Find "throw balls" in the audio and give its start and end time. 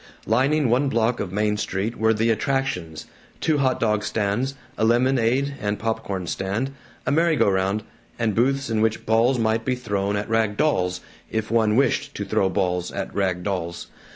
12.25-12.91